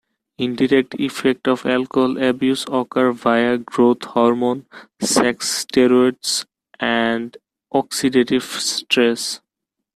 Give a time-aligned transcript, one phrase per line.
[0.39, 4.65] Indirect effects of alcohol abuse occur via growth hormone,
[4.99, 6.47] sex steroids,
[6.79, 7.37] and
[7.71, 9.41] oxidative stress.